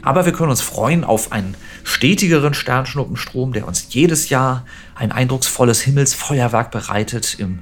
Aber 0.02 0.26
wir 0.26 0.34
können 0.34 0.50
uns 0.50 0.62
freuen 0.62 1.04
auf 1.04 1.32
einen 1.32 1.56
stetigeren 1.84 2.54
Sternschnuppenstrom, 2.54 3.54
der 3.54 3.68
uns 3.68 3.88
jedes 3.90 4.30
Jahr 4.30 4.66
ein 4.96 5.12
eindrucksvolles 5.12 5.82
Himmelsfeuerwerk 5.82 6.72
bereitet. 6.72 7.38
Im 7.40 7.60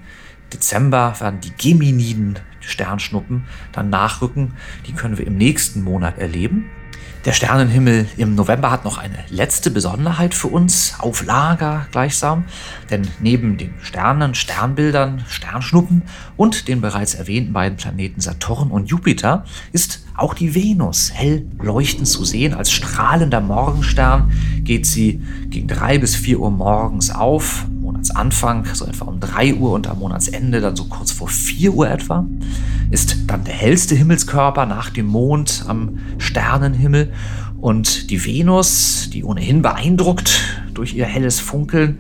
Dezember 0.54 1.16
werden 1.20 1.42
die 1.42 1.54
Geminiden 1.58 2.40
Sternschnuppen 2.60 3.46
dann 3.72 3.90
nachrücken. 3.90 4.54
Die 4.88 4.94
können 4.94 5.18
wir 5.18 5.26
im 5.26 5.38
nächsten 5.38 5.84
Monat 5.84 6.18
erleben. 6.20 6.70
Der 7.26 7.34
Sternenhimmel 7.34 8.08
im 8.16 8.36
November 8.36 8.72
hat 8.72 8.86
noch 8.86 8.98
eine 8.98 9.18
letzte 9.30 9.70
Besonderheit 9.70 10.34
für 10.34 10.48
uns 10.48 10.94
auf 11.00 11.26
Lager 11.26 11.86
gleichsam, 11.92 12.46
denn 12.90 13.02
neben 13.20 13.58
den 13.58 13.74
Sternen, 13.82 14.34
Sternbildern, 14.34 15.26
Sternschnuppen 15.28 16.04
und 16.38 16.70
den 16.70 16.80
bereits 16.80 17.16
erwähnten 17.16 17.52
beiden 17.52 17.78
Planeten 17.78 18.22
Saturn 18.22 18.72
und 18.72 18.90
Jupiter 18.90 19.44
ist 19.74 20.06
auch 20.16 20.34
die 20.34 20.56
Venus 20.56 21.12
hell 21.14 21.46
leuchtend 21.60 22.08
zu 22.08 22.24
sehen. 22.24 22.54
Als 22.54 22.72
strahlender 22.72 23.42
Morgenstern 23.42 24.32
geht 24.64 24.86
sie 24.86 25.22
gegen 25.50 25.68
drei 25.68 25.98
bis 25.98 26.16
vier 26.16 26.40
Uhr 26.40 26.52
morgens 26.52 27.14
auf, 27.14 27.66
Monatsanfang 28.08 28.66
so 28.74 28.86
etwa 28.86 29.06
um 29.06 29.20
drei 29.20 29.54
Uhr 29.54 29.74
und 29.74 29.88
am 29.88 30.00
Monatsende 30.00 30.62
dann 30.62 30.76
so 30.76 30.86
kurz 30.86 31.12
vor 31.12 31.28
vier 31.28 31.74
Uhr 31.74 31.90
etwa 31.90 32.26
ist 32.90 33.18
dann 33.28 33.44
der 33.44 33.54
hellste 33.54 33.96
Himmelskörper 33.96 34.66
nach 34.66 34.90
dem 34.90 35.08
Mond 35.08 35.66
am 35.68 36.00
Sternenhimmel. 36.18 37.12
Und 37.60 38.10
die 38.12 38.24
Venus, 38.24 39.10
die 39.12 39.24
ohnehin 39.24 39.62
beeindruckt 39.62 40.64
durch 40.74 40.94
ihr 40.94 41.06
helles 41.06 41.40
Funkeln, 41.40 41.98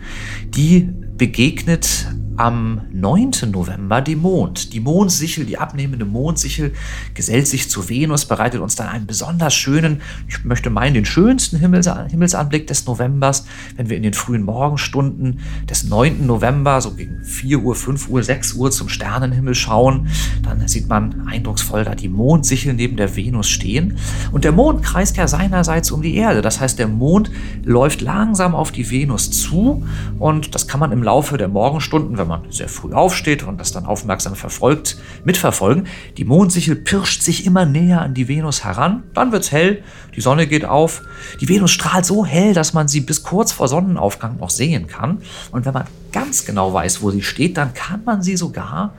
die 0.55 0.89
begegnet 1.17 2.07
am 2.37 2.81
9. 2.91 3.31
November 3.51 4.01
die 4.01 4.15
Mond. 4.15 4.71
Die 4.73 4.79
Mondsichel, 4.79 5.45
die 5.45 5.57
abnehmende 5.57 6.05
Mondsichel, 6.05 6.73
gesellt 7.15 7.47
sich 7.47 7.69
zu 7.69 7.89
Venus, 7.89 8.25
bereitet 8.25 8.61
uns 8.61 8.75
dann 8.75 8.87
einen 8.87 9.07
besonders 9.07 9.55
schönen, 9.55 10.01
ich 10.27 10.43
möchte 10.43 10.69
meinen, 10.69 10.93
den 10.93 11.05
schönsten 11.05 11.57
Himmels 11.57 11.89
Himmelsanblick 12.09 12.67
des 12.67 12.85
Novembers, 12.85 13.45
wenn 13.75 13.89
wir 13.89 13.97
in 13.97 14.03
den 14.03 14.13
frühen 14.13 14.43
Morgenstunden 14.43 15.39
des 15.69 15.83
9. 15.85 16.25
November, 16.27 16.79
so 16.79 16.93
gegen 16.93 17.23
4 17.23 17.59
Uhr, 17.59 17.75
5 17.75 18.07
Uhr, 18.09 18.21
6 18.21 18.53
Uhr 18.53 18.69
zum 18.71 18.87
Sternenhimmel 18.87 19.55
schauen. 19.55 20.07
Dann 20.43 20.67
sieht 20.67 20.87
man 20.87 21.27
eindrucksvoll 21.27 21.83
da 21.85 21.95
die 21.95 22.09
Mondsichel 22.09 22.73
neben 22.73 22.97
der 22.97 23.15
Venus 23.15 23.49
stehen. 23.49 23.97
Und 24.31 24.43
der 24.43 24.51
Mond 24.51 24.83
kreist 24.83 25.17
ja 25.17 25.27
seinerseits 25.27 25.89
um 25.91 26.01
die 26.01 26.15
Erde. 26.15 26.41
Das 26.41 26.59
heißt, 26.59 26.77
der 26.77 26.87
Mond 26.87 27.31
läuft 27.63 28.01
langsam 28.01 28.53
auf 28.53 28.71
die 28.71 28.89
Venus 28.89 29.31
zu 29.31 29.83
und 30.19 30.53
das 30.53 30.67
kann 30.67 30.79
man 30.79 30.91
im 30.91 31.01
Laufe 31.01 31.37
der 31.37 31.47
Morgenstunden, 31.47 32.17
wenn 32.17 32.26
wenn 32.27 32.41
man 32.41 32.51
sehr 32.51 32.67
früh 32.67 32.93
aufsteht 32.93 33.43
und 33.43 33.59
das 33.59 33.71
dann 33.71 33.85
aufmerksam 33.85 34.35
verfolgt, 34.35 34.97
mitverfolgen. 35.23 35.87
Die 36.17 36.25
Mondsichel 36.25 36.75
pirscht 36.75 37.21
sich 37.21 37.45
immer 37.45 37.65
näher 37.65 38.01
an 38.01 38.13
die 38.13 38.27
Venus 38.27 38.63
heran. 38.63 39.03
Dann 39.13 39.31
wird 39.31 39.43
es 39.43 39.51
hell, 39.51 39.83
die 40.15 40.21
Sonne 40.21 40.47
geht 40.47 40.65
auf. 40.65 41.03
Die 41.39 41.47
Venus 41.47 41.71
strahlt 41.71 42.05
so 42.05 42.25
hell, 42.25 42.53
dass 42.53 42.73
man 42.73 42.87
sie 42.87 43.01
bis 43.01 43.23
kurz 43.23 43.51
vor 43.51 43.67
Sonnenaufgang 43.67 44.37
noch 44.37 44.49
sehen 44.49 44.87
kann. 44.87 45.19
Und 45.51 45.65
wenn 45.65 45.73
man 45.73 45.85
ganz 46.11 46.45
genau 46.45 46.73
weiß, 46.73 47.01
wo 47.01 47.11
sie 47.11 47.23
steht, 47.23 47.57
dann 47.57 47.73
kann 47.73 48.03
man 48.03 48.21
sie 48.21 48.35
sogar 48.35 48.93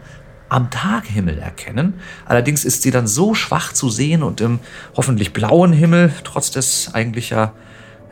am 0.49 0.71
Taghimmel 0.71 1.39
erkennen. 1.39 1.95
Allerdings 2.25 2.65
ist 2.65 2.81
sie 2.81 2.91
dann 2.91 3.07
so 3.07 3.35
schwach 3.35 3.75
zu 3.75 3.91
sehen 3.91 4.23
und 4.23 4.41
im 4.41 4.61
hoffentlich 4.97 5.35
blauen 5.35 5.75
Himmel, 5.75 6.13
trotz 6.25 6.51
des 6.51 6.95
eigentlich 6.95 7.31
ja 7.31 7.53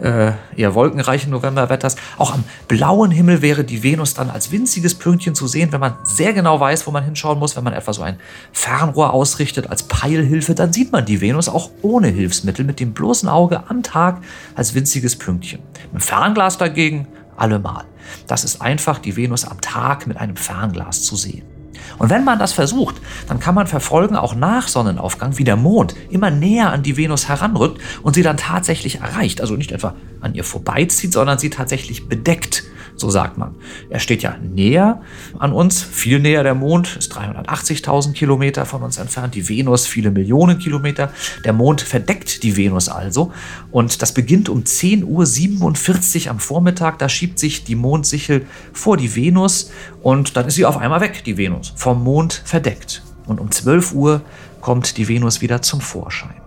äh, 0.01 0.33
eher 0.57 0.75
wolkenreichen 0.75 1.31
Novemberwetters. 1.31 1.97
Auch 2.19 2.35
am 2.35 2.45
blauen 2.69 3.11
Himmel 3.11 3.43
wäre 3.43 3.65
die 3.65 3.83
Venus 3.83 4.15
dann 4.15 4.31
als 4.31 4.51
winziges 4.51 4.95
Pünktchen 4.95 5.35
zu 5.35 5.47
sehen, 5.47 5.73
wenn 5.73 5.81
man 5.81 5.95
sehr 6.05 6.33
genau 6.33 6.61
weiß, 6.61 6.87
wo 6.87 6.91
man 6.91 7.05
hinschauen 7.05 7.39
muss. 7.39 7.57
Wenn 7.57 7.65
man 7.65 7.73
etwa 7.73 7.93
so 7.93 8.03
ein 8.03 8.19
Fernrohr 8.53 9.13
ausrichtet 9.13 9.71
als 9.71 9.85
Peilhilfe, 9.85 10.55
dann 10.55 10.73
sieht 10.73 10.93
man 10.93 11.05
die 11.05 11.21
Venus 11.21 11.49
auch 11.49 11.71
ohne 11.83 12.09
Hilfsmittel 12.09 12.65
mit 12.65 12.81
dem 12.81 12.93
bloßen 12.93 13.29
Auge 13.29 13.63
am 13.69 13.83
Tag 13.83 14.23
als 14.55 14.75
winziges 14.75 15.17
Pünktchen. 15.17 15.61
Mit 15.93 16.03
dem 16.03 16.07
Fernglas 16.07 16.59
dagegen 16.59 17.09
allemal. 17.37 17.85
Das 18.27 18.45
ist 18.45 18.61
einfach 18.61 18.99
die 18.99 19.17
Venus 19.17 19.45
am 19.45 19.61
Tag 19.61 20.07
mit 20.07 20.17
einem 20.17 20.37
Fernglas 20.37 21.03
zu 21.03 21.17
sehen. 21.17 21.56
Und 21.99 22.11
wenn 22.11 22.25
man 22.25 22.39
das 22.39 22.53
versucht, 22.53 22.97
dann 23.29 23.41
kann 23.41 23.55
man 23.55 23.67
verfolgen, 23.67 24.17
auch 24.17 24.35
nach 24.35 24.69
Sonnenaufgang, 24.69 25.39
wie 25.39 25.45
der 25.45 25.57
Mond 25.57 25.95
immer 26.11 26.31
näher 26.31 26.73
an 26.73 26.83
die 26.83 26.97
Venus 26.97 27.29
heranrückt 27.29 27.81
und 28.03 28.15
sie 28.15 28.23
dann 28.23 28.37
tatsächlich 28.37 29.01
erreicht. 29.01 29.41
Also 29.41 29.55
nicht 29.55 29.73
etwa 29.73 29.95
an 30.21 30.35
ihr 30.35 30.45
vorbeizieht, 30.45 31.13
sondern 31.13 31.39
sie 31.39 31.51
tatsächlich 31.51 32.09
bedeckt, 32.09 32.65
so 32.97 33.11
sagt 33.11 33.39
man. 33.39 33.55
Er 33.91 34.01
steht 34.01 34.23
ja 34.23 34.37
näher 34.39 35.03
an 35.39 35.53
uns, 35.53 35.83
viel 35.83 36.19
näher 36.19 36.43
der 36.43 36.55
Mond, 36.55 36.97
ist 36.97 37.17
380.000 37.17 38.13
Kilometer 38.13 38.67
von 38.67 38.83
uns 38.83 38.99
entfernt, 38.99 39.35
die 39.35 39.49
Venus 39.49 39.87
viele 39.87 40.11
Millionen 40.11 40.59
Kilometer. 40.59 41.13
Der 41.45 41.53
Mond 41.53 41.81
verdeckt 41.81 42.43
die 42.43 42.57
Venus 42.57 42.89
also 42.89 43.33
und 43.71 44.03
das 44.03 44.13
beginnt 44.13 44.49
um 44.49 44.63
10.47 44.63 46.25
Uhr 46.25 46.31
am 46.31 46.39
Vormittag, 46.39 46.99
da 46.99 47.09
schiebt 47.09 47.39
sich 47.39 47.65
die 47.65 47.75
Mondsichel 47.75 48.47
vor 48.73 48.97
die 48.97 49.15
Venus 49.15 49.71
und 50.03 50.37
dann 50.37 50.47
ist 50.47 50.55
sie 50.55 50.65
auf 50.65 50.79
einmal 50.79 51.01
weg, 51.01 51.23
die 51.25 51.37
Venus, 51.37 51.73
vom 51.77 52.03
Mond 52.03 52.43
verdeckt. 52.45 53.03
Und 53.27 53.41
um 53.41 53.51
12 53.51 53.93
Uhr 53.93 54.23
kommt 54.61 54.97
die 54.97 55.09
Venus 55.09 55.41
wieder 55.41 55.63
zum 55.63 55.81
Vorschein. 55.81 56.46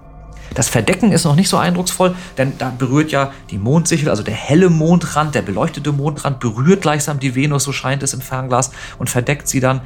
Das 0.56 0.68
Verdecken 0.68 1.12
ist 1.12 1.26
noch 1.26 1.36
nicht 1.36 1.50
so 1.50 1.58
eindrucksvoll, 1.58 2.16
denn 2.38 2.54
da 2.58 2.74
berührt 2.76 3.12
ja 3.12 3.32
die 3.50 3.58
Mondsichel, 3.58 4.10
also 4.10 4.24
der 4.24 4.34
helle 4.34 4.70
Mondrand, 4.70 5.36
der 5.36 5.42
beleuchtete 5.42 5.92
Mondrand, 5.92 6.40
berührt 6.40 6.82
gleichsam 6.82 7.20
die 7.20 7.36
Venus, 7.36 7.64
so 7.64 7.72
scheint 7.72 8.04
es 8.04 8.14
im 8.14 8.22
Fernglas, 8.22 8.72
und 8.98 9.10
verdeckt 9.10 9.48
sie 9.48 9.60
dann. 9.60 9.82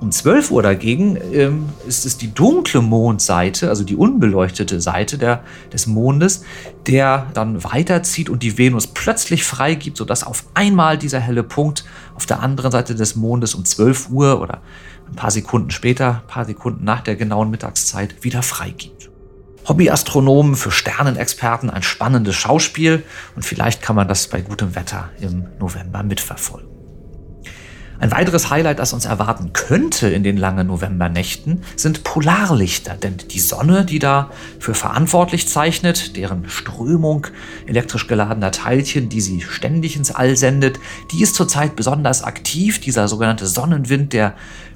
Um 0.00 0.10
12 0.10 0.52
Uhr 0.52 0.62
dagegen 0.62 1.18
ähm, 1.34 1.68
ist 1.86 2.06
es 2.06 2.16
die 2.16 2.32
dunkle 2.32 2.80
Mondseite, 2.80 3.68
also 3.68 3.84
die 3.84 3.94
unbeleuchtete 3.94 4.80
Seite 4.80 5.18
der, 5.18 5.42
des 5.70 5.86
Mondes, 5.86 6.44
der 6.86 7.26
dann 7.34 7.62
weiterzieht 7.62 8.30
und 8.30 8.42
die 8.42 8.56
Venus 8.56 8.86
plötzlich 8.86 9.44
freigibt, 9.44 9.98
sodass 9.98 10.24
auf 10.24 10.44
einmal 10.54 10.96
dieser 10.96 11.20
helle 11.20 11.42
Punkt 11.42 11.84
auf 12.14 12.24
der 12.24 12.40
anderen 12.40 12.72
Seite 12.72 12.94
des 12.94 13.16
Mondes 13.16 13.54
um 13.54 13.66
12 13.66 14.08
Uhr 14.08 14.40
oder 14.40 14.62
ein 15.10 15.14
paar 15.14 15.30
Sekunden 15.30 15.70
später, 15.70 16.22
ein 16.22 16.26
paar 16.26 16.46
Sekunden 16.46 16.82
nach 16.82 17.02
der 17.02 17.16
genauen 17.16 17.50
Mittagszeit 17.50 18.24
wieder 18.24 18.42
freigibt. 18.42 19.10
Hobbyastronomen, 19.68 20.54
für 20.54 20.70
Sternenexperten 20.70 21.70
ein 21.70 21.82
spannendes 21.82 22.36
Schauspiel 22.36 23.02
und 23.34 23.44
vielleicht 23.44 23.82
kann 23.82 23.96
man 23.96 24.08
das 24.08 24.28
bei 24.28 24.40
gutem 24.40 24.74
Wetter 24.74 25.10
im 25.20 25.46
November 25.58 26.02
mitverfolgen. 26.02 26.76
Ein 27.98 28.10
weiteres 28.10 28.50
Highlight, 28.50 28.78
das 28.78 28.92
uns 28.92 29.06
erwarten 29.06 29.54
könnte 29.54 30.08
in 30.08 30.22
den 30.22 30.36
langen 30.36 30.66
Novembernächten, 30.66 31.62
sind 31.76 32.04
Polarlichter. 32.04 32.94
Denn 32.94 33.16
die 33.16 33.40
Sonne, 33.40 33.86
die 33.86 33.98
da 33.98 34.30
für 34.58 34.74
verantwortlich 34.74 35.48
zeichnet, 35.48 36.14
deren 36.16 36.48
Strömung 36.48 37.26
elektrisch 37.66 38.06
geladener 38.06 38.50
Teilchen, 38.50 39.08
die 39.08 39.22
sie 39.22 39.40
ständig 39.40 39.96
ins 39.96 40.14
All 40.14 40.36
sendet, 40.36 40.78
die 41.10 41.22
ist 41.22 41.34
zurzeit 41.34 41.74
besonders 41.74 42.22
aktiv. 42.22 42.80
Dieser 42.80 43.08
sogenannte 43.08 43.46
Sonnenwind, 43.46 44.12
der 44.12 44.34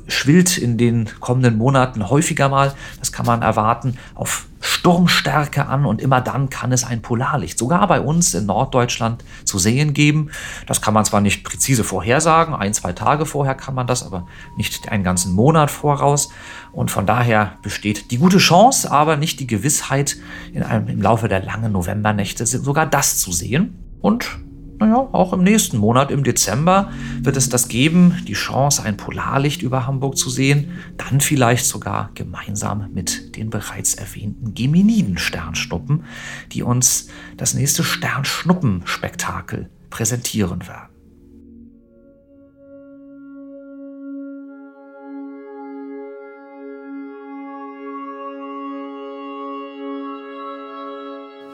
schwillt 0.09 0.57
in 0.57 0.79
den 0.79 1.11
kommenden 1.21 1.59
Monaten 1.59 2.09
häufiger 2.09 2.49
mal, 2.49 2.73
das 3.01 3.13
kann 3.13 3.27
man 3.27 3.43
erwarten, 3.43 3.99
auf 4.15 4.47
Sturmstärke 4.61 5.67
an 5.67 5.87
und 5.87 6.01
immer 6.01 6.21
dann 6.21 6.51
kann 6.51 6.71
es 6.73 6.85
ein 6.85 7.03
Polarlicht 7.03 7.59
sogar 7.59 7.87
bei 7.87 8.01
uns 8.01 8.35
in 8.35 8.47
Norddeutschland 8.47 9.25
zu 9.45 9.59
sehen 9.59 9.95
geben. 9.95 10.31
Das 10.67 10.83
kann 10.83 10.95
man 10.95 11.05
zwar 11.05 11.21
nicht 11.21 11.45
präzise 11.45 11.83
vorhersagen, 11.83 12.55
ein, 12.55 12.75
zwei 12.75 12.93
Tage 12.93 13.27
vorher 13.27 13.55
kann 13.55 13.75
man 13.75 13.87
das, 13.87 14.05
aber 14.05 14.27
nicht 14.57 14.89
einen 14.91 15.03
ganzen 15.03 15.33
Monat 15.33 15.71
voraus. 15.71 16.31
Und 16.73 16.91
von 16.91 17.07
daher 17.07 17.59
besteht 17.63 18.11
die 18.11 18.19
gute 18.19 18.39
Chance, 18.39 18.91
aber 18.91 19.17
nicht 19.17 19.41
die 19.41 19.47
Gewissheit, 19.47 20.17
in 20.53 20.63
einem, 20.63 20.89
im 20.89 21.03
Laufe 21.03 21.29
der 21.29 21.43
langen 21.43 21.73
Novembernächte 21.73 22.47
sogar 22.47 22.87
das 22.87 23.19
zu 23.19 23.33
sehen. 23.33 23.79
Und 24.01 24.39
naja, 24.81 25.09
auch 25.13 25.35
im 25.35 25.43
nächsten 25.43 25.77
Monat, 25.77 26.11
im 26.11 26.25
Dezember, 26.25 26.91
wird 27.21 27.37
es 27.37 27.51
das 27.51 27.69
geben, 27.69 28.17
die 28.27 28.33
Chance, 28.33 28.83
ein 28.83 28.97
Polarlicht 28.97 29.61
über 29.61 29.87
Hamburg 29.87 30.17
zu 30.17 30.31
sehen, 30.31 30.73
dann 30.97 31.21
vielleicht 31.21 31.67
sogar 31.67 32.11
gemeinsam 32.15 32.91
mit 32.95 33.37
den 33.37 33.51
bereits 33.51 33.95
erwähnten 33.95 34.55
Geminiden-Sternschnuppen, 34.55 36.05
die 36.53 36.63
uns 36.63 37.09
das 37.37 37.53
nächste 37.53 37.85
Sternschnuppenspektakel 37.85 39.69
präsentieren 39.91 40.67
werden. 40.67 40.89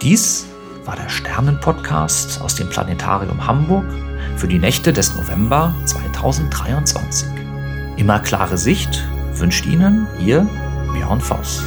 Dies 0.00 0.46
war 0.86 0.96
der 0.96 1.08
Sternenpodcast 1.08 2.40
aus 2.40 2.54
dem 2.54 2.68
Planetarium 2.68 3.46
Hamburg 3.46 3.86
für 4.36 4.46
die 4.46 4.58
Nächte 4.58 4.92
des 4.92 5.14
November 5.16 5.74
2023. 5.84 7.28
Immer 7.96 8.20
klare 8.20 8.56
Sicht 8.56 9.04
wünscht 9.34 9.66
Ihnen 9.66 10.06
Ihr 10.18 10.46
Björn 10.92 11.20
Voss. 11.20 11.62